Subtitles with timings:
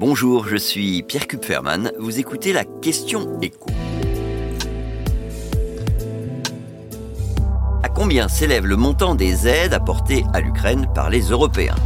[0.00, 1.92] Bonjour, je suis Pierre Kupferman.
[1.98, 3.66] Vous écoutez la question écho.
[7.82, 11.76] À combien s'élève le montant des aides apportées à l'Ukraine par les Européens?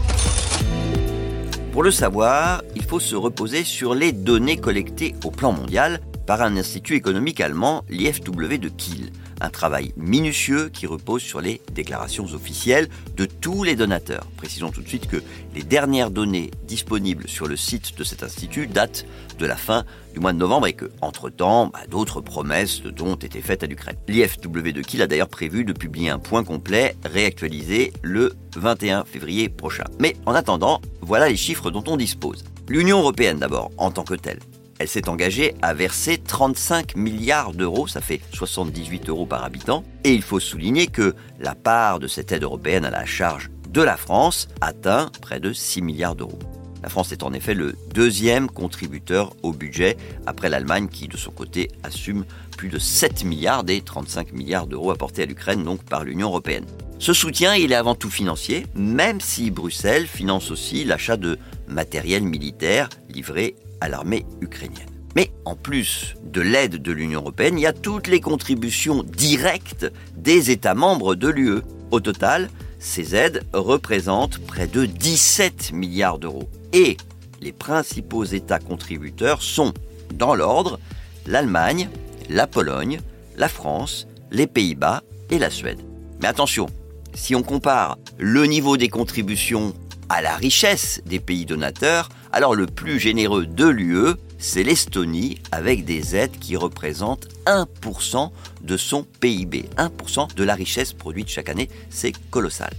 [1.73, 6.41] Pour le savoir, il faut se reposer sur les données collectées au plan mondial par
[6.41, 9.11] un institut économique allemand, l'IFW de Kiel
[9.41, 14.27] un travail minutieux qui repose sur les déclarations officielles de tous les donateurs.
[14.37, 15.23] Précisons tout de suite que
[15.55, 19.07] les dernières données disponibles sur le site de cet institut datent
[19.39, 23.41] de la fin du mois de novembre et que, entre-temps, bah, d'autres promesses ont été
[23.41, 23.97] faites à l'Ukraine.
[24.09, 29.49] L'IFW de Kiel a d'ailleurs prévu de publier un point complet réactualisé le 21 février
[29.49, 29.85] prochain.
[29.99, 32.45] Mais en attendant, voilà les chiffres dont on dispose.
[32.69, 34.39] L'Union européenne d'abord, en tant que telle.
[34.85, 40.13] Elle s'est engagée à verser 35 milliards d'euros, ça fait 78 euros par habitant, et
[40.13, 43.97] il faut souligner que la part de cette aide européenne à la charge de la
[43.97, 46.39] France atteint près de 6 milliards d'euros.
[46.83, 51.31] La France est en effet le deuxième contributeur au budget, après l'Allemagne qui de son
[51.31, 52.27] côté assume
[52.59, 56.67] plus de 7 milliards des 35 milliards d'euros apportés à l'Ukraine donc par l'Union européenne.
[56.99, 62.23] Ce soutien, il est avant tout financier, même si Bruxelles finance aussi l'achat de matériel
[62.23, 64.89] militaire livré à l'armée ukrainienne.
[65.17, 69.87] Mais en plus de l'aide de l'Union européenne, il y a toutes les contributions directes
[70.17, 71.63] des États membres de l'UE.
[71.91, 76.49] Au total, ces aides représentent près de 17 milliards d'euros.
[76.73, 76.97] Et
[77.41, 79.73] les principaux États contributeurs sont,
[80.15, 80.81] dans l'ordre,
[81.27, 81.89] l'Allemagne,
[82.29, 83.01] la Pologne,
[83.37, 85.81] la France, les Pays-Bas et la Suède.
[86.21, 86.67] Mais attention,
[87.15, 89.75] si on compare le niveau des contributions
[90.09, 95.85] à la richesse des pays donateurs, alors le plus généreux de l'UE, c'est l'Estonie avec
[95.85, 98.31] des aides qui représentent 1%
[98.63, 99.69] de son PIB.
[99.79, 102.73] 1% de la richesse produite chaque année, c'est colossal.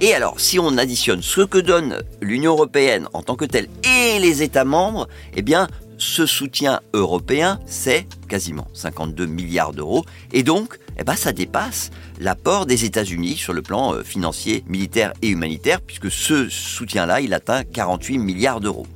[0.00, 4.20] Et alors, si on additionne ce que donne l'Union européenne en tant que telle et
[4.20, 5.66] les États membres, eh bien,
[5.98, 10.04] ce soutien européen, c'est quasiment 52 milliards d'euros.
[10.32, 15.12] Et donc, eh ben, ça dépasse l'apport des États-Unis sur le plan euh, financier, militaire
[15.22, 18.86] et humanitaire, puisque ce soutien-là, il atteint 48 milliards d'euros.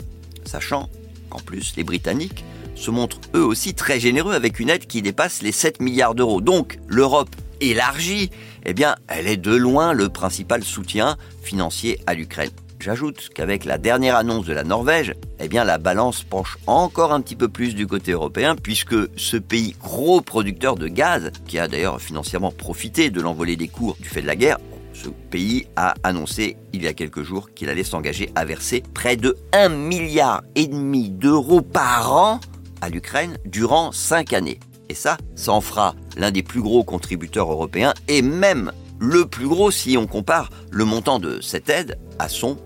[0.45, 0.89] Sachant
[1.31, 2.45] qu'en plus, les Britanniques
[2.75, 6.41] se montrent eux aussi très généreux avec une aide qui dépasse les 7 milliards d'euros.
[6.41, 8.31] Donc, l'Europe élargie,
[8.65, 12.51] eh bien, elle est de loin le principal soutien financier à l'Ukraine.
[12.83, 17.21] J'ajoute qu'avec la dernière annonce de la Norvège, eh bien la balance penche encore un
[17.21, 21.69] petit peu plus du côté européen puisque ce pays gros producteur de gaz, qui a
[21.69, 24.59] d'ailleurs financièrement profité de l'envolée des cours du fait de la guerre,
[24.95, 29.15] ce pays a annoncé il y a quelques jours qu'il allait s'engager à verser près
[29.15, 32.41] de 1 milliard et demi d'euros par an
[32.81, 34.59] à l'Ukraine durant 5 années.
[34.89, 39.47] Et ça, ça en fera l'un des plus gros contributeurs européens et même le plus
[39.47, 42.57] gros si on compare le montant de cette aide à son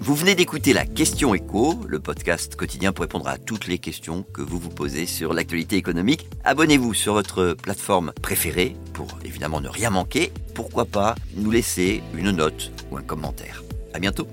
[0.00, 4.22] Vous venez d'écouter la Question Écho, le podcast quotidien pour répondre à toutes les questions
[4.22, 6.28] que vous vous posez sur l'actualité économique.
[6.44, 10.32] Abonnez-vous sur votre plateforme préférée pour évidemment ne rien manquer.
[10.54, 13.64] Pourquoi pas nous laisser une note ou un commentaire.
[13.92, 14.28] À bientôt.